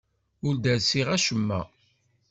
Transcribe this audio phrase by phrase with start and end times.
[0.47, 1.61] Ur derrseɣ acemma.